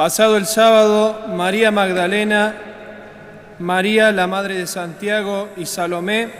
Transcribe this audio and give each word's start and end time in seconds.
Pasado 0.00 0.38
el 0.38 0.46
sábado, 0.46 1.26
María 1.28 1.70
Magdalena, 1.70 2.54
María 3.58 4.12
la 4.12 4.26
Madre 4.26 4.54
de 4.54 4.66
Santiago 4.66 5.50
y 5.58 5.66
Salomé 5.66 6.30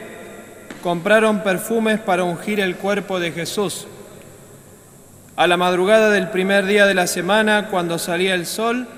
compraron 0.83 1.43
perfumes 1.43 2.01
para 2.01 2.25
ungir 2.25 2.59
el 2.59 2.77
cuerpo 2.77 3.21
de 3.21 3.33
Jesús. 3.33 3.87
A 5.37 5.47
la 5.47 5.59
madrugada 5.59 6.09
del 6.09 6.31
primer 6.31 6.65
día 6.65 6.87
de 6.87 6.95
la 6.95 7.07
semana, 7.07 7.69
cuando 7.71 7.99
salía 7.99 8.35
el 8.35 8.47
sol, 8.47 8.89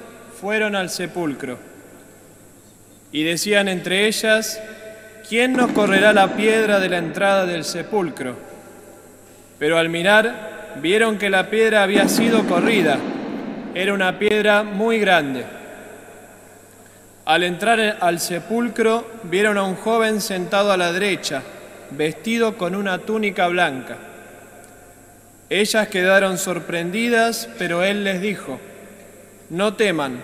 fueron 0.41 0.77
al 0.77 0.91
sepulcro. 0.91 1.59
Y 3.11 3.25
decían 3.25 3.67
entre 3.67 4.07
ellas, 4.07 4.63
¿quién 5.29 5.55
nos 5.55 5.73
correrá 5.73 6.13
la 6.13 6.37
piedra 6.37 6.79
de 6.79 6.89
la 6.89 6.99
entrada 6.99 7.47
del 7.47 7.65
sepulcro? 7.65 8.37
Pero 9.59 9.77
al 9.77 9.89
mirar, 9.89 10.77
vieron 10.81 11.19
que 11.19 11.31
la 11.31 11.51
piedra 11.51 11.83
había 11.83 12.09
sido 12.09 12.47
corrida. 12.47 12.99
Era 13.75 13.95
una 13.95 14.19
piedra 14.19 14.65
muy 14.65 14.99
grande. 14.99 15.47
Al 17.25 17.43
entrar 17.43 17.99
al 18.01 18.21
sepulcro, 18.21 19.07
vieron 19.23 19.57
a 19.57 19.63
un 19.63 19.77
joven 19.77 20.21
sentado 20.21 20.73
a 20.73 20.77
la 20.77 20.93
derecha, 20.93 21.43
vestido 21.91 22.59
con 22.59 22.75
una 22.75 22.99
túnica 22.99 23.49
blanca. 23.49 23.97
Ellas 25.49 25.89
quedaron 25.89 26.37
sorprendidas, 26.37 27.49
pero 27.59 27.83
él 27.83 28.05
les 28.05 28.21
dijo, 28.21 28.61
no 29.49 29.73
teman, 29.73 30.19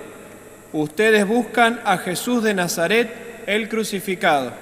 ustedes 0.75 1.27
buscan 1.27 1.81
a 1.85 1.97
Jesús 1.97 2.43
de 2.43 2.53
Nazaret, 2.53 3.45
el 3.47 3.71
crucificado. 3.71 4.53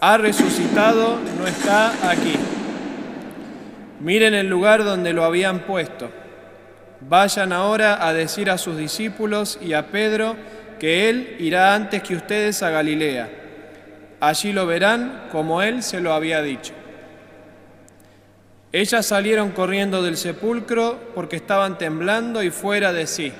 Ha 0.00 0.18
resucitado, 0.18 1.18
no 1.38 1.46
está 1.46 2.10
aquí. 2.10 2.34
Miren 4.00 4.34
el 4.34 4.48
lugar 4.48 4.84
donde 4.84 5.14
lo 5.14 5.24
habían 5.24 5.60
puesto. 5.60 6.10
Vayan 7.08 7.52
ahora 7.52 8.04
a 8.04 8.12
decir 8.12 8.50
a 8.50 8.58
sus 8.58 8.76
discípulos 8.76 9.60
y 9.62 9.74
a 9.74 9.86
Pedro 9.92 10.34
que 10.80 11.08
Él 11.08 11.36
irá 11.38 11.72
antes 11.74 12.02
que 12.02 12.16
ustedes 12.16 12.64
a 12.64 12.70
Galilea. 12.70 13.30
Allí 14.18 14.52
lo 14.52 14.66
verán 14.66 15.28
como 15.30 15.62
Él 15.62 15.84
se 15.84 16.00
lo 16.00 16.12
había 16.12 16.42
dicho. 16.42 16.72
Ellas 18.72 19.06
salieron 19.06 19.52
corriendo 19.52 20.02
del 20.02 20.16
sepulcro 20.16 20.98
porque 21.14 21.36
estaban 21.36 21.78
temblando 21.78 22.42
y 22.42 22.50
fuera 22.50 22.92
de 22.92 23.06
sí, 23.06 23.32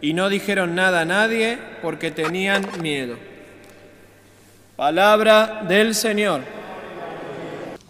y 0.00 0.14
no 0.14 0.28
dijeron 0.28 0.76
nada 0.76 1.00
a 1.00 1.04
nadie 1.04 1.58
porque 1.82 2.12
tenían 2.12 2.64
miedo. 2.80 3.16
Palabra 4.76 5.64
del 5.68 5.96
Señor. 5.96 6.42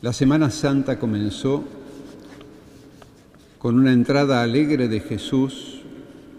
La 0.01 0.15
Semana 0.15 0.49
Santa 0.49 0.99
comenzó 0.99 1.78
con 3.59 3.77
una 3.77 3.93
entrada 3.93 4.43
alegre 4.43 4.89
de 4.89 5.01
Jesús 5.01 5.81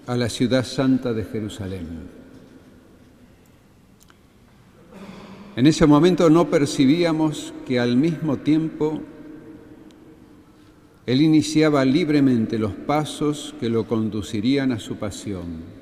a 0.07 0.15
la 0.15 0.29
ciudad 0.29 0.65
santa 0.65 1.13
de 1.13 1.25
Jerusalén. 1.25 2.19
En 5.55 5.67
ese 5.67 5.85
momento 5.85 6.29
no 6.29 6.49
percibíamos 6.49 7.53
que 7.67 7.79
al 7.79 7.97
mismo 7.97 8.37
tiempo 8.37 9.01
Él 11.05 11.21
iniciaba 11.21 11.83
libremente 11.83 12.57
los 12.57 12.73
pasos 12.73 13.53
que 13.59 13.67
lo 13.67 13.85
conducirían 13.85 14.71
a 14.71 14.79
su 14.79 14.95
pasión. 14.95 15.79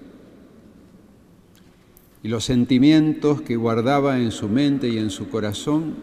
Y 2.23 2.29
los 2.29 2.45
sentimientos 2.45 3.41
que 3.43 3.55
guardaba 3.55 4.19
en 4.19 4.31
su 4.31 4.49
mente 4.49 4.89
y 4.89 4.97
en 4.97 5.11
su 5.11 5.29
corazón 5.29 5.95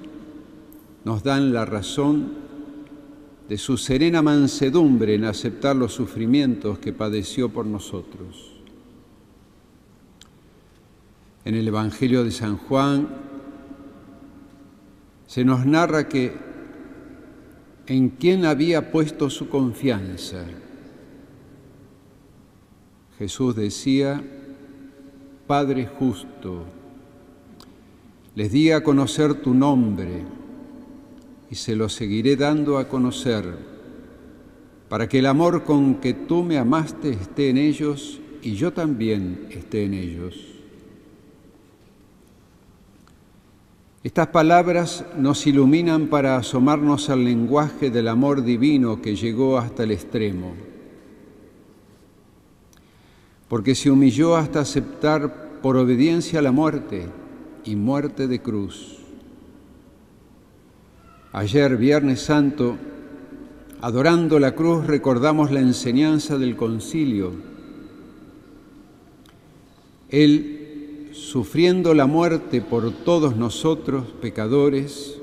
nos 1.04 1.24
dan 1.24 1.52
la 1.52 1.64
razón 1.64 2.43
de 3.48 3.58
su 3.58 3.76
serena 3.76 4.22
mansedumbre 4.22 5.14
en 5.14 5.24
aceptar 5.24 5.76
los 5.76 5.92
sufrimientos 5.92 6.78
que 6.78 6.92
padeció 6.92 7.50
por 7.50 7.66
nosotros. 7.66 8.52
En 11.44 11.54
el 11.54 11.68
Evangelio 11.68 12.24
de 12.24 12.30
San 12.30 12.56
Juan 12.56 13.08
se 15.26 15.44
nos 15.44 15.66
narra 15.66 16.08
que 16.08 16.32
en 17.86 18.10
quien 18.10 18.46
había 18.46 18.90
puesto 18.90 19.28
su 19.28 19.50
confianza. 19.50 20.46
Jesús 23.18 23.54
decía, 23.54 24.22
Padre 25.46 25.86
justo, 25.86 26.64
les 28.34 28.50
di 28.50 28.70
a 28.70 28.82
conocer 28.82 29.34
tu 29.34 29.52
nombre 29.52 30.24
y 31.54 31.56
se 31.56 31.76
lo 31.76 31.88
seguiré 31.88 32.34
dando 32.34 32.78
a 32.78 32.88
conocer, 32.88 33.44
para 34.88 35.08
que 35.08 35.20
el 35.20 35.26
amor 35.26 35.62
con 35.62 36.00
que 36.00 36.12
tú 36.12 36.42
me 36.42 36.58
amaste 36.58 37.10
esté 37.10 37.48
en 37.48 37.58
ellos 37.58 38.18
y 38.42 38.56
yo 38.56 38.72
también 38.72 39.46
esté 39.50 39.84
en 39.84 39.94
ellos. 39.94 40.34
Estas 44.02 44.26
palabras 44.26 45.04
nos 45.16 45.46
iluminan 45.46 46.08
para 46.08 46.38
asomarnos 46.38 47.08
al 47.08 47.24
lenguaje 47.24 47.88
del 47.88 48.08
amor 48.08 48.42
divino 48.42 49.00
que 49.00 49.14
llegó 49.14 49.56
hasta 49.56 49.84
el 49.84 49.92
extremo, 49.92 50.54
porque 53.46 53.76
se 53.76 53.92
humilló 53.92 54.34
hasta 54.34 54.58
aceptar 54.58 55.60
por 55.62 55.76
obediencia 55.76 56.42
la 56.42 56.50
muerte 56.50 57.06
y 57.64 57.76
muerte 57.76 58.26
de 58.26 58.42
cruz. 58.42 59.03
Ayer, 61.36 61.76
Viernes 61.76 62.20
Santo, 62.20 62.76
adorando 63.80 64.38
la 64.38 64.54
cruz, 64.54 64.86
recordamos 64.86 65.50
la 65.50 65.58
enseñanza 65.58 66.38
del 66.38 66.54
concilio. 66.54 67.32
Él, 70.10 71.10
sufriendo 71.12 71.92
la 71.92 72.06
muerte 72.06 72.60
por 72.60 72.92
todos 72.92 73.34
nosotros, 73.34 74.04
pecadores, 74.22 75.18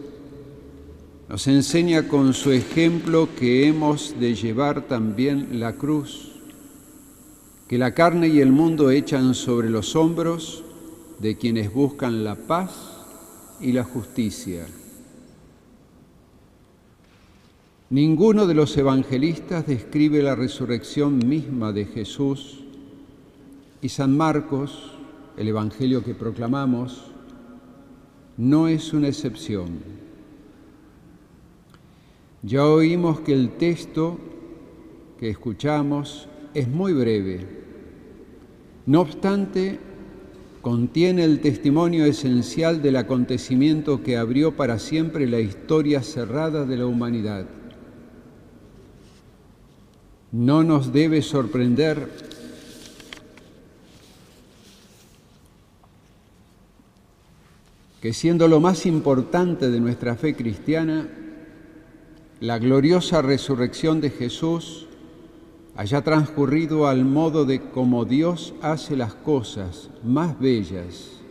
nos 1.30 1.48
enseña 1.48 2.10
con 2.10 2.34
su 2.34 2.52
ejemplo 2.52 3.30
que 3.40 3.66
hemos 3.66 4.20
de 4.20 4.36
llevar 4.36 4.90
también 4.90 5.62
la 5.62 5.78
cruz, 5.78 6.34
que 7.70 7.78
la 7.78 7.94
carne 7.94 8.28
y 8.28 8.42
el 8.42 8.52
mundo 8.52 8.92
echan 8.92 9.34
sobre 9.34 9.70
los 9.70 9.96
hombros 9.96 10.66
de 11.20 11.38
quienes 11.38 11.74
buscan 11.74 12.26
la 12.26 12.36
paz 12.36 12.72
y 13.62 13.72
la 13.72 13.86
justicia. 13.86 14.68
Ninguno 17.92 18.48
de 18.48 18.54
los 18.54 18.78
evangelistas 18.78 19.68
describe 19.68 20.24
la 20.24 20.34
resurrección 20.34 21.28
misma 21.28 21.74
de 21.74 21.84
Jesús 21.84 22.64
y 23.82 23.90
San 23.90 24.16
Marcos, 24.16 24.94
el 25.36 25.50
Evangelio 25.50 26.02
que 26.02 26.16
proclamamos, 26.16 27.12
no 28.38 28.70
es 28.70 28.94
una 28.94 29.10
excepción. 29.10 29.80
Ya 32.44 32.66
oímos 32.66 33.20
que 33.20 33.34
el 33.34 33.58
texto 33.58 34.18
que 35.20 35.30
escuchamos 35.30 36.30
es 36.54 36.70
muy 36.70 36.94
breve. 36.94 37.46
No 38.86 39.02
obstante, 39.02 39.80
contiene 40.62 41.26
el 41.26 41.42
testimonio 41.42 42.06
esencial 42.06 42.82
del 42.82 42.96
acontecimiento 42.96 44.02
que 44.02 44.16
abrió 44.16 44.56
para 44.56 44.80
siempre 44.80 45.28
la 45.28 45.42
historia 45.42 46.02
cerrada 46.04 46.64
de 46.64 46.78
la 46.78 46.86
humanidad. 46.86 47.48
No 50.32 50.64
nos 50.64 50.94
debe 50.94 51.22
sorprender 51.22 52.10
que 58.02 58.14
siendo 58.14 58.48
lo 58.48 58.60
más 58.60 58.86
importante 58.86 59.70
de 59.70 59.80
nuestra 59.80 60.16
fe 60.16 60.36
cristiana, 60.36 61.08
la 62.40 62.58
gloriosa 62.58 63.22
resurrección 63.22 64.02
de 64.02 64.10
Jesús 64.10 64.88
haya 65.76 66.02
transcurrido 66.02 66.88
al 66.88 67.06
modo 67.06 67.46
de 67.46 67.62
como 67.70 68.06
Dios 68.06 68.54
hace 68.62 68.96
las 68.96 69.14
cosas 69.14 69.90
más 70.04 70.40
bellas, 70.40 71.22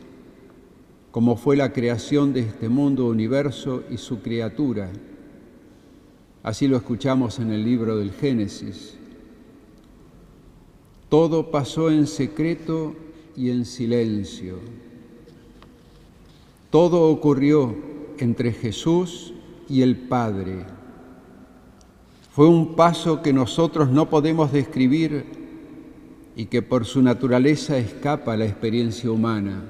como 1.11 1.37
fue 1.37 1.56
la 1.56 1.73
creación 1.73 2.32
de 2.32 2.41
este 2.41 2.69
mundo 2.69 3.06
universo 3.06 3.82
y 3.91 3.96
su 3.96 4.20
criatura, 4.23 4.91
Así 6.43 6.69
lo 6.69 6.77
escuchamos 6.79 7.39
en 7.39 7.51
el 7.51 7.65
libro 7.65 7.99
del 7.99 8.13
Génesis. 8.13 8.95
Todo 11.11 11.51
pasó 11.51 11.91
en 11.91 12.07
secreto 12.07 12.95
y 13.37 13.51
en 13.51 13.67
silencio. 13.67 14.59
Todo 16.71 17.11
ocurrió 17.11 17.75
entre 18.19 18.53
Jesús 18.53 19.35
y 19.69 19.83
el 19.83 19.97
Padre. 19.97 20.65
Fue 22.33 22.47
un 22.47 22.75
paso 22.75 23.23
que 23.23 23.33
nosotros 23.33 23.91
no 23.91 24.09
podemos 24.09 24.53
describir 24.53 25.27
y 26.37 26.47
que 26.47 26.63
por 26.63 26.87
su 26.87 27.03
naturaleza 27.03 27.77
escapa 27.77 28.33
a 28.33 28.37
la 28.37 28.47
experiencia 28.47 29.11
humana. 29.11 29.63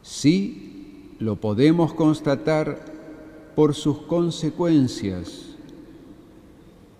Sí, 0.00 1.16
lo 1.18 1.36
podemos 1.36 1.92
constatar 1.92 2.91
por 3.54 3.74
sus 3.74 3.98
consecuencias. 3.98 5.48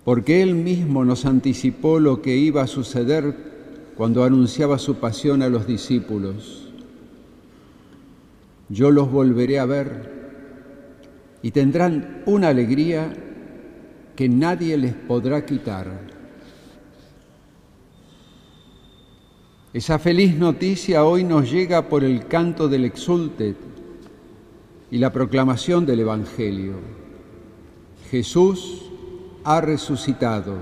porque 0.05 0.43
Él 0.43 0.57
mismo 0.57 1.05
nos 1.05 1.25
anticipó 1.25 2.01
lo 2.01 2.23
que 2.23 2.37
iba 2.37 2.63
a 2.63 2.67
suceder 2.67 3.37
cuando 3.97 4.25
anunciaba 4.25 4.79
su 4.79 4.97
pasión 4.97 5.43
a 5.43 5.49
los 5.49 5.65
discípulos. 5.65 6.69
Yo 8.69 8.91
los 8.91 9.13
volveré 9.13 9.61
a 9.61 9.65
ver 9.65 10.11
y 11.41 11.53
tendrán 11.53 12.23
una 12.27 12.49
alegría 12.49 13.13
que 14.17 14.29
nadie 14.29 14.77
les 14.77 14.95
podrá 14.95 15.47
quitar. 15.47 16.11
Esa 19.73 19.99
feliz 19.99 20.37
noticia 20.37 21.05
hoy 21.05 21.23
nos 21.23 21.51
llega 21.51 21.89
por 21.89 22.03
el 22.03 22.27
canto 22.27 22.69
del 22.69 22.85
exulte 22.85 23.55
y 24.93 24.99
la 24.99 25.11
proclamación 25.11 25.87
del 25.87 26.01
Evangelio. 26.01 26.75
Jesús 28.11 28.83
ha 29.43 29.63
resucitado, 29.63 30.59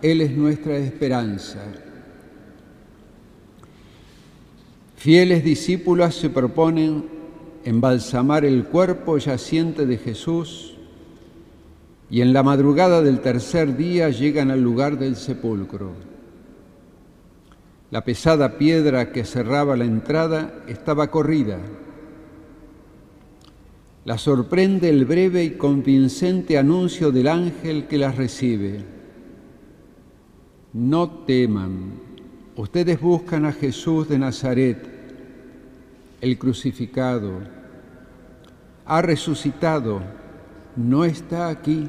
Él 0.00 0.20
es 0.20 0.30
nuestra 0.30 0.76
esperanza. 0.76 1.58
Fieles 4.94 5.42
discípulos 5.42 6.14
se 6.14 6.30
proponen 6.30 7.06
embalsamar 7.64 8.44
el 8.44 8.64
cuerpo 8.64 9.18
yaciente 9.18 9.86
de 9.86 9.98
Jesús 9.98 10.76
y 12.08 12.20
en 12.20 12.32
la 12.32 12.44
madrugada 12.44 13.02
del 13.02 13.18
tercer 13.18 13.76
día 13.76 14.08
llegan 14.08 14.52
al 14.52 14.62
lugar 14.62 14.98
del 15.00 15.16
sepulcro. 15.16 15.90
La 17.90 18.04
pesada 18.04 18.56
piedra 18.56 19.10
que 19.10 19.24
cerraba 19.24 19.76
la 19.76 19.84
entrada 19.84 20.62
estaba 20.68 21.10
corrida. 21.10 21.58
La 24.04 24.18
sorprende 24.18 24.90
el 24.90 25.06
breve 25.06 25.44
y 25.44 25.50
convincente 25.52 26.58
anuncio 26.58 27.10
del 27.10 27.26
ángel 27.26 27.86
que 27.86 27.96
las 27.96 28.16
recibe. 28.16 28.84
No 30.74 31.08
teman, 31.08 31.92
ustedes 32.54 33.00
buscan 33.00 33.46
a 33.46 33.52
Jesús 33.52 34.08
de 34.08 34.18
Nazaret, 34.18 34.86
el 36.20 36.36
crucificado. 36.36 37.32
Ha 38.84 39.00
resucitado, 39.00 40.02
no 40.76 41.06
está 41.06 41.48
aquí. 41.48 41.88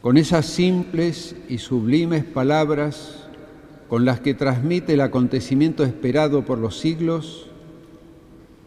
Con 0.00 0.16
esas 0.16 0.46
simples 0.46 1.34
y 1.48 1.58
sublimes 1.58 2.24
palabras, 2.24 3.26
con 3.88 4.04
las 4.04 4.20
que 4.20 4.34
transmite 4.34 4.92
el 4.92 5.00
acontecimiento 5.00 5.82
esperado 5.84 6.44
por 6.44 6.58
los 6.58 6.78
siglos, 6.78 7.49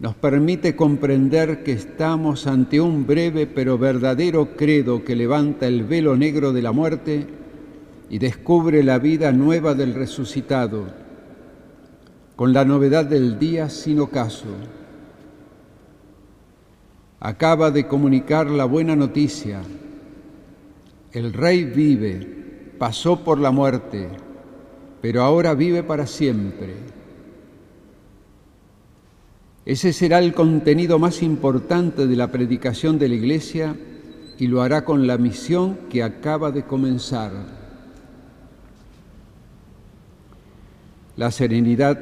nos 0.03 0.15
permite 0.15 0.75
comprender 0.75 1.63
que 1.63 1.71
estamos 1.71 2.45
ante 2.45 2.81
un 2.81 3.07
breve 3.07 3.47
pero 3.47 3.77
verdadero 3.77 4.57
credo 4.57 5.05
que 5.05 5.15
levanta 5.15 5.65
el 5.65 5.85
velo 5.85 6.17
negro 6.17 6.51
de 6.51 6.61
la 6.61 6.73
muerte 6.73 7.25
y 8.09 8.19
descubre 8.19 8.83
la 8.83 8.99
vida 8.99 9.31
nueva 9.31 9.75
del 9.75 9.93
resucitado, 9.93 10.87
con 12.35 12.51
la 12.51 12.65
novedad 12.65 13.05
del 13.05 13.39
día 13.39 13.69
sin 13.69 14.01
ocaso. 14.01 14.49
Acaba 17.21 17.71
de 17.71 17.87
comunicar 17.87 18.51
la 18.51 18.65
buena 18.65 18.97
noticia. 18.97 19.61
El 21.13 21.31
Rey 21.31 21.63
vive, 21.63 22.73
pasó 22.77 23.23
por 23.23 23.39
la 23.39 23.51
muerte, 23.51 24.09
pero 25.01 25.23
ahora 25.23 25.53
vive 25.53 25.81
para 25.81 26.05
siempre. 26.05 26.73
Ese 29.65 29.93
será 29.93 30.19
el 30.19 30.33
contenido 30.33 30.99
más 30.99 31.23
importante 31.23 32.05
de 32.05 32.15
la 32.15 32.31
predicación 32.31 32.99
de 32.99 33.09
la 33.09 33.15
Iglesia 33.15 33.75
y 34.37 34.47
lo 34.47 34.61
hará 34.61 34.83
con 34.83 35.07
la 35.07 35.17
misión 35.17 35.77
que 35.89 36.03
acaba 36.03 36.51
de 36.51 36.63
comenzar. 36.63 37.31
La 41.15 41.31
serenidad 41.31 41.99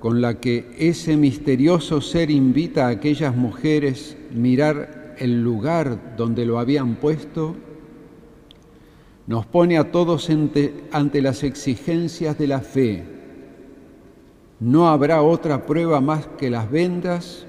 con 0.00 0.20
la 0.20 0.40
que 0.40 0.74
ese 0.78 1.16
misterioso 1.16 2.00
ser 2.00 2.30
invita 2.30 2.86
a 2.86 2.90
aquellas 2.90 3.36
mujeres 3.36 4.16
mirar 4.32 5.14
el 5.18 5.44
lugar 5.44 6.16
donde 6.16 6.44
lo 6.44 6.58
habían 6.58 6.96
puesto 6.96 7.54
nos 9.28 9.46
pone 9.46 9.78
a 9.78 9.92
todos 9.92 10.28
ante, 10.28 11.22
las 11.22 11.44
exigencias 11.44 12.36
de 12.36 12.46
la 12.48 12.60
fe. 12.60 13.21
No 14.62 14.88
habrá 14.88 15.22
otra 15.22 15.66
prueba 15.66 16.00
más 16.00 16.28
que 16.38 16.48
las 16.48 16.70
vendas 16.70 17.46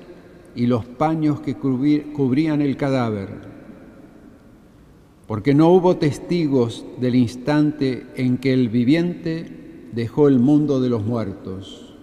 y 0.55 0.65
los 0.65 0.83
paños 0.83 1.41
que 1.41 1.53
cubrían 1.53 2.59
el 2.59 2.75
cadáver, 2.75 3.29
porque 5.27 5.53
no 5.53 5.69
hubo 5.69 5.97
testigos 5.97 6.83
del 6.99 7.13
instante 7.13 8.07
en 8.15 8.39
que 8.39 8.51
el 8.51 8.67
viviente 8.69 9.89
dejó 9.91 10.27
el 10.27 10.39
mundo 10.39 10.81
de 10.81 10.89
los 10.89 11.05
muertos. 11.05 11.93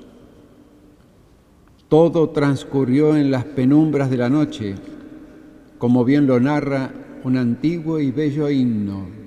Todo 1.89 2.29
transcurrió 2.29 3.17
en 3.17 3.33
las 3.33 3.45
penumbras 3.47 4.11
de 4.11 4.17
la 4.17 4.29
noche, 4.29 4.77
como 5.79 6.05
bien 6.05 6.29
lo 6.29 6.39
narra 6.39 6.93
un 7.25 7.37
antiguo 7.37 7.99
y 7.99 8.13
bello 8.13 8.49
himno. 8.49 9.20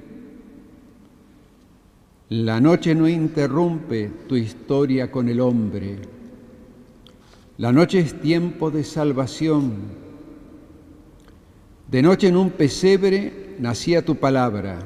La 2.30 2.62
noche 2.62 2.96
no 2.96 3.08
interrumpe 3.08 4.10
tu 4.28 4.36
historia 4.36 5.12
con 5.12 5.28
el 5.28 5.40
hombre. 5.42 5.98
La 7.58 7.72
noche 7.72 8.00
es 8.00 8.20
tiempo 8.22 8.72
de 8.72 8.84
salvación. 8.84 9.74
De 11.92 12.02
noche 12.02 12.30
en 12.30 12.38
un 12.38 12.52
pesebre 12.52 13.56
nacía 13.60 14.04
tu 14.04 14.16
palabra. 14.16 14.80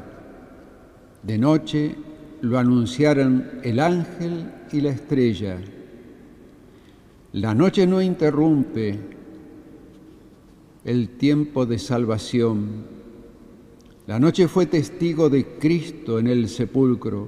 De 1.21 1.37
noche 1.37 1.95
lo 2.41 2.57
anunciaron 2.57 3.59
el 3.63 3.79
ángel 3.79 4.51
y 4.71 4.81
la 4.81 4.89
estrella. 4.89 5.57
La 7.33 7.53
noche 7.53 7.85
no 7.85 8.01
interrumpe 8.01 8.99
el 10.83 11.09
tiempo 11.17 11.65
de 11.65 11.77
salvación. 11.77 12.96
La 14.07 14.19
noche 14.19 14.47
fue 14.47 14.67
testigo 14.67 15.29
de 15.29 15.45
Cristo 15.59 16.17
en 16.17 16.27
el 16.27 16.47
sepulcro. 16.47 17.27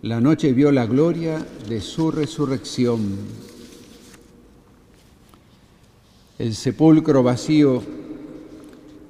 La 0.00 0.18
noche 0.18 0.54
vio 0.54 0.72
la 0.72 0.86
gloria 0.86 1.46
de 1.68 1.82
su 1.82 2.10
resurrección. 2.10 3.18
El 6.38 6.54
sepulcro 6.54 7.22
vacío 7.22 7.82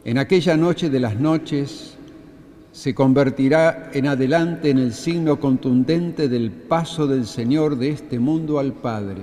en 0.05 0.19
aquella 0.19 0.57
noche 0.57 0.90
de 0.90 0.99
las 0.99 1.21
noches 1.21 1.97
se 2.73 2.93
convertirá 2.93 3.93
en 3.95 4.09
adelante 4.09 4.71
en 4.71 4.78
el 4.78 4.95
signo 4.95 5.38
contundente 5.38 6.28
del 6.28 6.50
paso 6.50 7.07
del 7.07 7.25
Señor 7.26 7.76
de 7.76 7.90
este 7.90 8.19
mundo 8.19 8.59
al 8.59 8.73
Padre. 8.73 9.23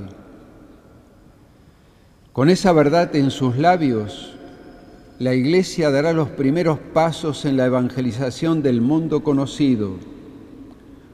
Con 2.31 2.49
esa 2.49 2.71
verdad 2.71 3.13
en 3.13 3.29
sus 3.29 3.57
labios, 3.57 4.38
la 5.19 5.35
Iglesia 5.35 5.91
dará 5.91 6.13
los 6.13 6.29
primeros 6.29 6.79
pasos 6.79 7.43
en 7.43 7.57
la 7.57 7.65
evangelización 7.65 8.63
del 8.63 8.79
mundo 8.79 9.21
conocido, 9.21 9.97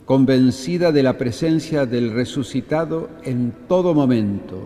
convencida 0.05 0.91
de 0.91 1.01
la 1.01 1.17
presencia 1.17 1.87
del 1.87 2.11
resucitado 2.11 3.09
en 3.23 3.51
todo 3.67 3.95
momento. 3.95 4.61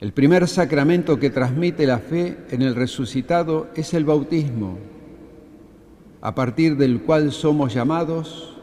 El 0.00 0.14
primer 0.14 0.48
sacramento 0.48 1.18
que 1.18 1.28
transmite 1.28 1.86
la 1.86 1.98
fe 1.98 2.38
en 2.50 2.62
el 2.62 2.74
resucitado 2.74 3.68
es 3.76 3.92
el 3.92 4.06
bautismo, 4.06 4.78
a 6.22 6.34
partir 6.34 6.78
del 6.78 7.02
cual 7.02 7.32
somos 7.32 7.74
llamados 7.74 8.56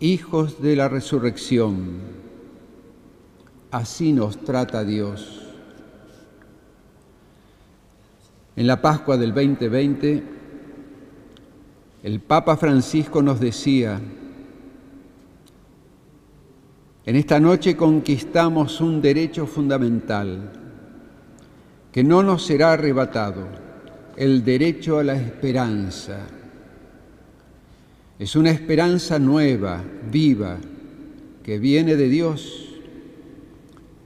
hijos 0.00 0.60
de 0.60 0.76
la 0.76 0.90
resurrección. 0.90 2.14
Así 3.70 4.12
nos 4.12 4.36
trata 4.36 4.84
Dios. 4.84 5.45
En 8.56 8.66
la 8.66 8.80
Pascua 8.80 9.18
del 9.18 9.34
2020, 9.34 10.22
el 12.04 12.20
Papa 12.20 12.56
Francisco 12.56 13.20
nos 13.20 13.38
decía, 13.38 14.00
en 17.04 17.16
esta 17.16 17.38
noche 17.38 17.76
conquistamos 17.76 18.80
un 18.80 19.02
derecho 19.02 19.46
fundamental 19.46 20.52
que 21.92 22.02
no 22.02 22.22
nos 22.22 22.46
será 22.46 22.72
arrebatado, 22.72 23.46
el 24.16 24.42
derecho 24.42 24.98
a 24.98 25.04
la 25.04 25.16
esperanza. 25.16 26.26
Es 28.18 28.36
una 28.36 28.50
esperanza 28.50 29.18
nueva, 29.18 29.84
viva, 30.10 30.56
que 31.42 31.58
viene 31.58 31.94
de 31.94 32.08
Dios. 32.08 32.70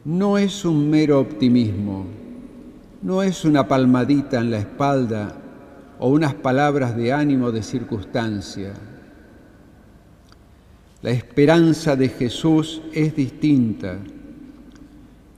No 0.04 0.38
es 0.38 0.64
un 0.64 0.90
mero 0.90 1.20
optimismo 1.20 2.19
no 3.02 3.22
es 3.22 3.44
una 3.44 3.66
palmadita 3.66 4.40
en 4.40 4.50
la 4.50 4.58
espalda 4.58 5.36
o 5.98 6.08
unas 6.08 6.34
palabras 6.34 6.96
de 6.96 7.12
ánimo 7.12 7.50
de 7.50 7.62
circunstancia. 7.62 8.74
La 11.02 11.10
esperanza 11.10 11.96
de 11.96 12.10
Jesús 12.10 12.82
es 12.92 13.16
distinta. 13.16 13.96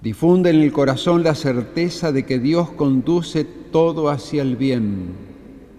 Difunde 0.02 0.50
en 0.50 0.60
el 0.60 0.72
corazón 0.72 1.22
la 1.22 1.36
certeza 1.36 2.10
de 2.10 2.24
que 2.24 2.40
Dios 2.40 2.70
conduce 2.70 3.44
todo 3.44 4.10
hacia 4.10 4.42
el 4.42 4.56
bien, 4.56 5.12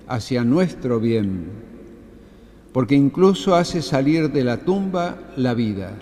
hacia 0.08 0.46
nuestro 0.46 1.02
bien, 1.02 1.48
porque 2.72 2.96
incluso 2.96 3.56
hace 3.56 3.82
salir 3.82 4.32
de 4.32 4.46
la 4.46 4.58
tumba 4.58 5.18
la 5.36 5.54
vida. 5.54 5.98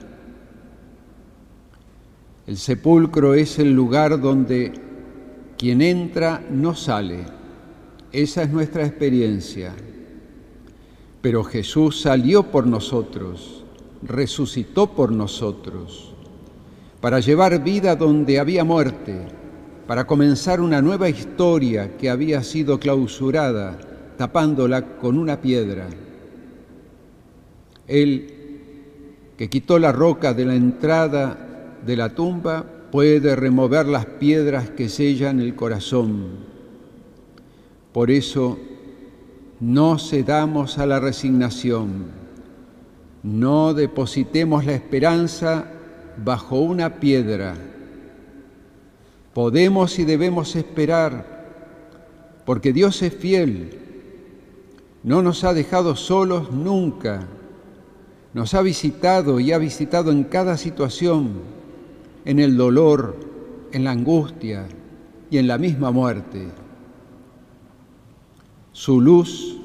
El 2.45 2.57
sepulcro 2.57 3.33
es 3.33 3.57
el 3.57 3.73
lugar 3.73 4.21
donde 4.21 4.90
quien 5.61 5.83
entra 5.83 6.43
no 6.49 6.73
sale. 6.73 7.19
Esa 8.11 8.41
es 8.41 8.49
nuestra 8.49 8.83
experiencia. 8.83 9.71
Pero 11.21 11.43
Jesús 11.43 12.01
salió 12.01 12.41
por 12.49 12.65
nosotros, 12.65 13.63
resucitó 14.01 14.87
por 14.87 15.11
nosotros, 15.11 16.15
para 16.99 17.19
llevar 17.19 17.63
vida 17.63 17.95
donde 17.95 18.39
había 18.39 18.63
muerte, 18.63 19.21
para 19.85 20.07
comenzar 20.07 20.61
una 20.61 20.81
nueva 20.81 21.09
historia 21.09 21.95
que 21.95 22.09
había 22.09 22.41
sido 22.41 22.79
clausurada, 22.79 23.77
tapándola 24.17 24.97
con 24.97 25.15
una 25.15 25.41
piedra. 25.41 25.85
Él, 27.87 28.33
que 29.37 29.47
quitó 29.47 29.77
la 29.77 29.91
roca 29.91 30.33
de 30.33 30.43
la 30.43 30.55
entrada 30.55 31.77
de 31.85 31.95
la 31.95 32.09
tumba 32.09 32.80
puede 32.91 33.35
remover 33.35 33.87
las 33.87 34.05
piedras 34.05 34.69
que 34.69 34.89
sellan 34.89 35.39
el 35.39 35.55
corazón. 35.55 36.27
Por 37.93 38.11
eso, 38.11 38.59
no 39.59 39.97
cedamos 39.97 40.77
a 40.77 40.85
la 40.85 40.99
resignación, 40.99 42.07
no 43.23 43.73
depositemos 43.73 44.65
la 44.65 44.73
esperanza 44.73 45.65
bajo 46.23 46.59
una 46.59 46.99
piedra. 46.99 47.55
Podemos 49.33 49.97
y 49.99 50.03
debemos 50.03 50.55
esperar, 50.55 51.45
porque 52.45 52.73
Dios 52.73 53.01
es 53.01 53.13
fiel, 53.13 53.77
no 55.03 55.21
nos 55.21 55.43
ha 55.43 55.53
dejado 55.53 55.95
solos 55.95 56.51
nunca, 56.51 57.27
nos 58.33 58.53
ha 58.53 58.61
visitado 58.61 59.39
y 59.39 59.51
ha 59.51 59.57
visitado 59.57 60.11
en 60.11 60.23
cada 60.25 60.57
situación 60.57 61.60
en 62.25 62.39
el 62.39 62.57
dolor, 62.57 63.15
en 63.71 63.83
la 63.83 63.91
angustia 63.91 64.67
y 65.29 65.37
en 65.37 65.47
la 65.47 65.57
misma 65.57 65.91
muerte. 65.91 66.47
Su 68.71 69.01
luz 69.01 69.57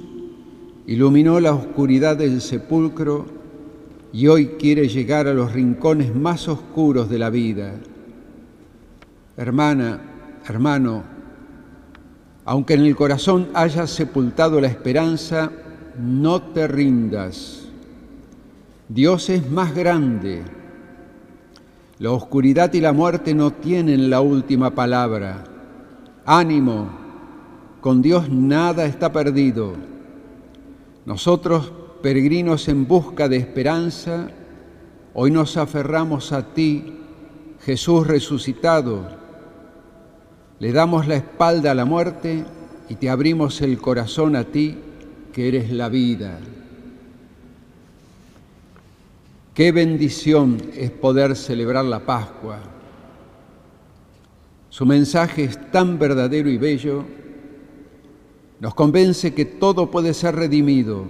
iluminó 0.87 1.41
la 1.41 1.53
oscuridad 1.53 2.17
del 2.17 2.41
sepulcro 2.41 3.27
y 4.13 4.29
hoy 4.29 4.49
quiere 4.59 4.89
llegar 4.89 5.27
a 5.27 5.35
los 5.35 5.53
rincones 5.53 6.15
más 6.15 6.49
oscuros 6.49 7.09
de 7.11 7.19
la 7.19 7.31
vida. 7.31 7.75
Hermana, 9.37 10.01
hermano, 10.49 11.05
aunque 12.45 12.75
en 12.75 12.83
el 12.83 12.97
corazón 12.97 13.49
hayas 13.55 13.91
sepultado 13.91 14.61
la 14.61 14.69
esperanza, 14.69 15.51
no 16.01 16.41
te 16.41 16.69
rindas. 16.69 17.69
Dios 18.89 19.29
es 19.31 19.51
más 19.51 19.75
grande 19.75 20.45
la 21.99 22.11
oscuridad 22.11 22.73
y 22.75 22.81
la 22.81 22.93
muerte 22.93 23.35
no 23.35 23.53
tienen 23.53 24.11
la 24.11 24.21
última 24.21 24.75
palabra. 24.75 25.45
Ánimo, 26.27 26.91
con 27.81 28.03
Dios 28.03 28.29
nada 28.29 28.85
está 28.85 29.13
perdido. 29.13 29.73
Nosotros, 31.07 31.73
peregrinos 32.03 32.69
en 32.69 32.87
busca 32.87 33.29
de 33.29 33.37
esperanza, 33.37 34.29
hoy 35.15 35.31
nos 35.31 35.57
aferramos 35.57 36.33
a 36.33 36.53
ti, 36.53 36.93
Jesús 37.65 38.07
resucitado. 38.07 39.09
Le 40.59 40.73
damos 40.73 41.07
la 41.07 41.17
espalda 41.17 41.71
a 41.71 41.75
la 41.75 41.85
muerte 41.87 42.45
y 42.89 42.97
te 42.97 43.09
abrimos 43.09 43.63
el 43.63 43.79
corazón 43.79 44.37
a 44.37 44.45
ti, 44.45 44.79
que 45.33 45.49
eres 45.49 45.71
la 45.71 45.89
vida. 45.89 46.39
Qué 49.57 49.73
bendición 49.73 50.59
es 50.77 50.91
poder 50.91 51.35
celebrar 51.35 51.87
la 51.87 52.05
Pascua. 52.05 52.59
Su 54.69 54.85
mensaje 54.85 55.45
es 55.45 55.71
tan 55.71 55.99
verdadero 55.99 56.51
y 56.51 56.59
bello, 56.59 57.05
nos 58.61 58.75
convence 58.75 59.33
que 59.33 59.47
todo 59.47 59.91
puede 59.91 60.13
ser 60.13 60.37
redimido, 60.37 61.07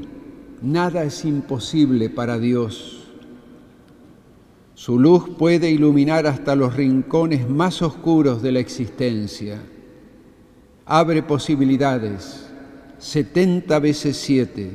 nada 0.62 1.02
es 1.02 1.24
imposible 1.24 2.08
para 2.08 2.38
Dios. 2.38 3.08
Su 4.76 5.00
luz 5.00 5.28
puede 5.36 5.68
iluminar 5.72 6.28
hasta 6.28 6.54
los 6.54 6.76
rincones 6.76 7.50
más 7.50 7.82
oscuros 7.82 8.42
de 8.42 8.52
la 8.52 8.60
existencia. 8.60 9.60
Abre 10.84 11.24
posibilidades, 11.24 12.46
setenta 12.98 13.80
veces 13.80 14.16
siete, 14.16 14.70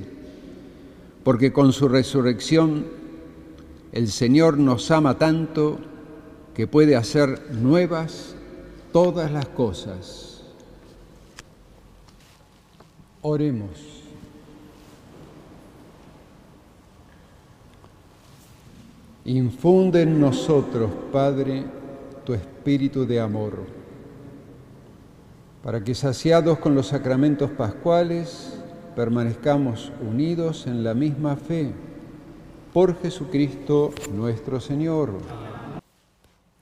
porque 1.24 1.54
con 1.54 1.72
su 1.72 1.88
resurrección 1.88 3.00
el 3.92 4.10
Señor 4.10 4.58
nos 4.58 4.90
ama 4.90 5.18
tanto 5.18 5.78
que 6.54 6.68
puede 6.68 6.96
hacer 6.96 7.52
nuevas 7.52 8.36
todas 8.94 9.32
las 9.32 9.48
cosas. 9.48 10.44
Oremos. 13.22 13.70
Infunde 19.26 20.02
en 20.02 20.20
nosotros, 20.20 20.90
Padre, 21.12 21.64
tu 22.26 22.34
espíritu 22.34 23.06
de 23.06 23.20
amor, 23.20 23.60
para 25.64 25.84
que 25.84 25.94
saciados 25.94 26.58
con 26.58 26.74
los 26.74 26.88
sacramentos 26.88 27.52
pascuales, 27.52 28.58
permanezcamos 28.96 29.92
unidos 30.02 30.66
en 30.66 30.84
la 30.84 30.96
misma 30.96 31.36
fe 31.36 31.72
por 32.74 33.02
Jesucristo 33.02 33.92
nuestro 34.14 34.60
Señor. 34.60 35.12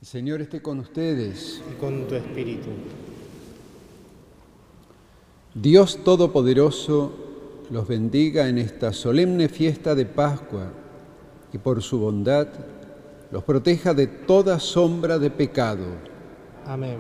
El 0.02 0.08
Señor 0.08 0.42
esté 0.42 0.62
con 0.62 0.80
ustedes. 0.80 1.62
Y 1.72 1.80
con 1.80 2.08
tu 2.08 2.16
espíritu. 2.16 2.70
Dios 5.54 6.04
Todopoderoso 6.04 7.12
los 7.70 7.88
bendiga 7.88 8.48
en 8.48 8.58
esta 8.58 8.94
solemne 8.94 9.50
fiesta 9.50 9.94
de 9.94 10.06
Pascua 10.06 10.72
y 11.54 11.58
por 11.58 11.82
su 11.82 12.00
bondad 12.00 12.48
los 13.32 13.44
proteja 13.44 13.94
de 13.94 14.08
toda 14.08 14.60
sombra 14.60 15.20
de 15.20 15.30
pecado. 15.30 15.86
Amén. 16.66 16.98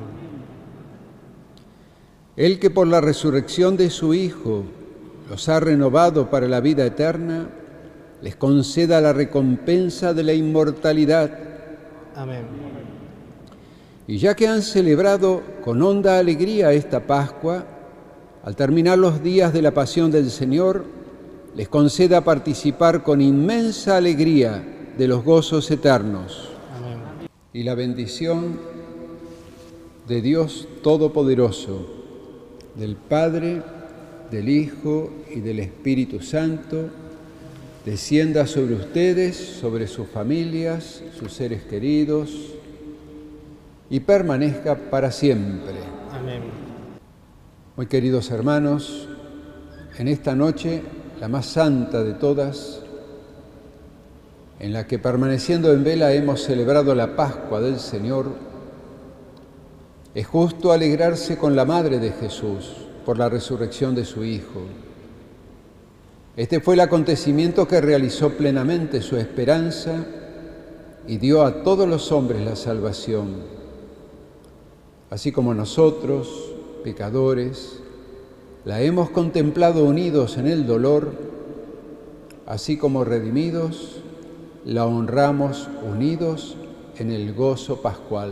El 2.36 2.60
que 2.60 2.70
por 2.70 2.88
la 2.88 3.01
resurrección 3.01 3.75
de 3.75 3.89
su 3.89 4.13
Hijo 4.13 4.63
los 5.30 5.50
ha 5.50 5.60
renovado 5.60 6.30
para 6.30 6.48
la 6.48 6.60
vida 6.62 6.86
eterna, 6.86 7.50
les 8.22 8.36
conceda 8.36 9.02
la 9.02 9.14
recompensa 9.14 10.14
de 10.14 10.24
la 10.24 10.34
inmortalidad. 10.34 11.32
Amén. 12.16 12.44
Y 14.08 14.18
ya 14.18 14.36
que 14.36 14.48
han 14.48 14.62
celebrado 14.62 15.42
con 15.64 15.82
honda 15.82 16.18
alegría 16.18 16.74
esta 16.74 17.06
Pascua, 17.06 17.64
al 18.44 18.56
terminar 18.56 18.98
los 18.98 19.22
días 19.22 19.54
de 19.54 19.62
la 19.62 19.72
pasión 19.72 20.12
del 20.12 20.32
Señor, 20.32 20.84
les 21.56 21.70
conceda 21.70 22.24
participar 22.24 23.04
con 23.04 23.22
inmensa 23.22 23.98
alegría 23.98 24.64
de 24.98 25.08
los 25.08 25.24
gozos 25.24 25.70
eternos. 25.70 26.50
Amén. 26.76 27.00
Y 27.54 27.64
la 27.64 27.76
bendición 27.76 28.60
de 30.08 30.22
Dios 30.22 30.68
Todopoderoso, 30.82 31.86
del 32.76 32.96
Padre, 32.96 33.62
del 34.32 34.50
Hijo 34.50 35.12
y 35.34 35.40
del 35.40 35.60
Espíritu 35.60 36.20
Santo, 36.22 36.90
descienda 37.89 38.46
sobre 38.46 38.75
ustedes, 38.75 39.36
sobre 39.36 39.88
sus 39.88 40.08
familias, 40.08 41.01
sus 41.17 41.34
seres 41.34 41.63
queridos 41.63 42.29
y 43.89 44.00
permanezca 44.01 44.75
para 44.91 45.10
siempre. 45.10 45.74
Amén. 46.12 46.43
Muy 47.75 47.88
queridos 47.88 48.29
hermanos, 48.29 49.10
en 49.98 50.08
esta 50.08 50.36
noche, 50.36 50.84
la 51.19 51.29
más 51.29 51.48
santa 51.48 52.03
de 52.03 52.13
todas, 52.13 52.81
en 54.60 54.72
la 54.72 54.86
que 54.86 55.00
permaneciendo 55.00 55.74
en 55.74 55.84
vela 55.84 56.13
hemos 56.13 56.43
celebrado 56.43 56.93
la 56.93 57.15
Pascua 57.15 57.60
del 57.60 57.79
Señor, 57.79 58.27
es 60.13 60.27
justo 60.27 60.72
alegrarse 60.72 61.39
con 61.39 61.55
la 61.55 61.65
Madre 61.65 61.98
de 61.98 62.12
Jesús 62.12 62.72
por 63.03 63.17
la 63.17 63.29
resurrección 63.29 63.96
de 63.96 64.05
su 64.05 64.24
Hijo 64.24 64.62
este 66.39 66.62
fue 66.62 66.75
el 66.75 66.79
acontecimiento 66.79 67.67
que 67.67 67.81
realizó 67.81 68.29
plenamente 68.29 69.01
su 69.01 69.17
esperanza 69.17 70.05
y 71.05 71.17
dio 71.17 71.43
a 71.43 71.63
todos 71.63 71.86
los 71.86 72.13
hombres 72.13 72.46
la 72.46 72.55
salvación, 72.55 73.41
así 75.10 75.34
como 75.34 75.53
nosotros, 75.53 76.53
pecadores, 76.81 77.81
la 78.63 78.81
hemos 78.81 79.10
contemplado 79.10 79.84
unidos 79.84 80.38
en 80.38 80.48
el 80.48 80.65
dolor, 80.65 81.12
así 82.46 82.77
como 82.77 83.03
redimidos, 83.03 83.98
la 84.63 84.86
honramos 84.86 85.67
unidos 85.86 86.55
en 87.00 87.12
el 87.12 87.34
gozo 87.34 87.81
pascual. 87.81 88.31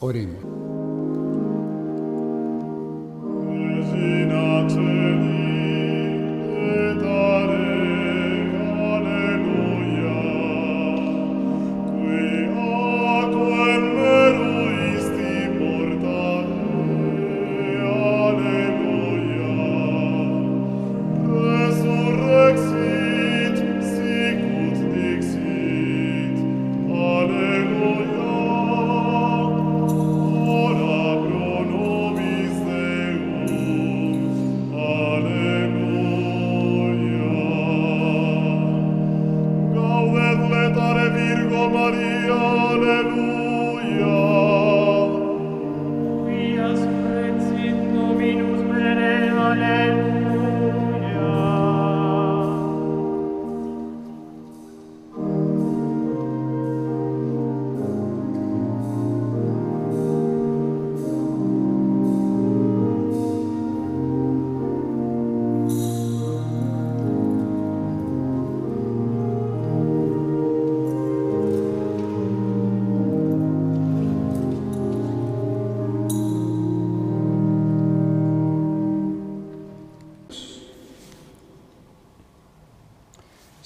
Oremos. 0.00 0.73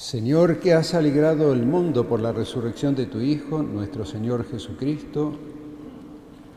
Señor, 0.09 0.59
que 0.59 0.73
has 0.73 0.95
alegrado 0.95 1.53
el 1.53 1.67
mundo 1.67 2.09
por 2.09 2.19
la 2.21 2.33
resurrección 2.33 2.95
de 2.95 3.05
tu 3.05 3.21
Hijo, 3.21 3.63
nuestro 3.63 4.07
Señor 4.07 4.51
Jesucristo, 4.51 5.37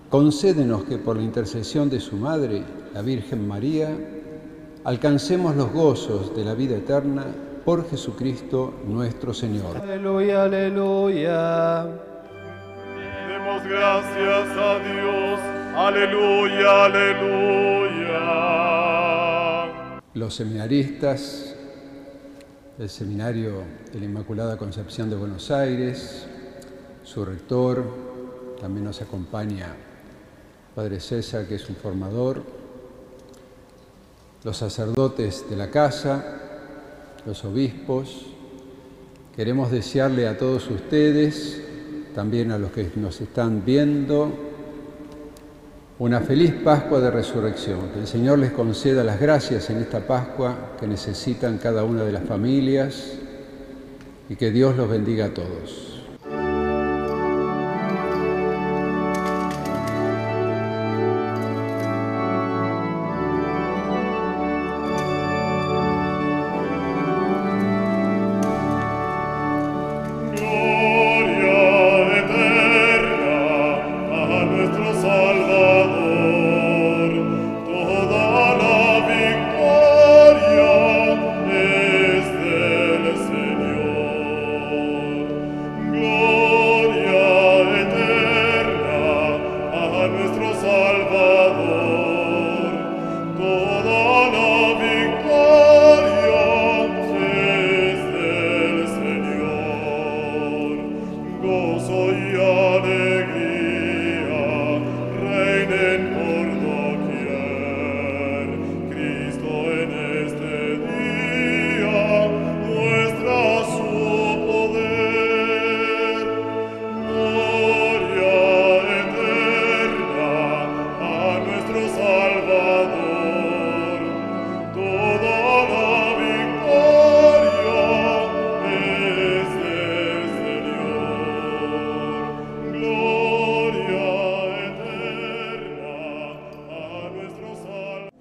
concédenos 0.10 0.86
que 0.86 0.98
por 0.98 1.18
la 1.18 1.24
intercesión 1.24 1.90
de 1.90 2.00
su 2.00 2.16
Madre, 2.16 2.64
la 2.94 3.02
Virgen 3.02 3.46
María, 3.46 3.90
alcancemos 4.86 5.58
los 5.58 5.70
gozos 5.74 6.34
de 6.34 6.46
la 6.46 6.54
vida 6.54 6.78
eterna 6.78 7.26
por 7.66 7.90
Jesucristo 7.90 8.74
nuestro 8.88 9.34
Señor. 9.34 9.76
Aleluya, 9.82 10.44
aleluya. 10.44 11.88
Demos 13.28 13.64
gracias 13.66 14.48
a 14.58 14.80
Dios. 14.80 15.42
Aleluya, 15.76 16.86
aleluya. 16.86 17.82
Los 20.14 20.36
seminaristas 20.36 21.51
del 22.82 22.90
Seminario 22.90 23.62
de 23.94 24.00
la 24.00 24.06
Inmaculada 24.06 24.58
Concepción 24.58 25.08
de 25.08 25.16
Buenos 25.16 25.52
Aires, 25.52 26.26
su 27.04 27.24
rector, 27.24 27.86
también 28.60 28.86
nos 28.86 29.00
acompaña 29.04 29.68
Padre 30.74 31.00
César, 31.00 31.46
que 31.46 31.54
es 31.54 31.70
un 31.70 31.76
formador, 31.76 32.42
los 34.44 34.58
sacerdotes 34.58 35.48
de 35.48 35.58
la 35.58 35.70
casa, 35.70 36.26
los 37.24 37.46
obispos. 37.46 38.26
Queremos 39.36 39.70
desearle 39.70 40.28
a 40.28 40.40
todos 40.40 40.68
ustedes, 40.72 41.62
también 42.16 42.50
a 42.50 42.58
los 42.58 42.72
que 42.72 42.90
nos 42.96 43.22
están 43.22 43.64
viendo, 43.64 44.51
una 46.02 46.20
feliz 46.20 46.52
Pascua 46.64 47.00
de 47.00 47.12
Resurrección. 47.12 47.92
Que 47.94 48.00
el 48.00 48.08
Señor 48.08 48.40
les 48.40 48.50
conceda 48.50 49.04
las 49.04 49.20
gracias 49.20 49.70
en 49.70 49.78
esta 49.78 50.00
Pascua 50.00 50.72
que 50.80 50.88
necesitan 50.88 51.60
cada 51.60 51.84
una 51.84 52.04
de 52.04 52.12
las 52.12 52.24
familias 52.24 53.20
y 54.28 54.36
que 54.36 54.50
Dios 54.50 54.76
los 54.76 54.90
bendiga 54.90 55.26
a 55.26 55.30
todos. 55.30 55.91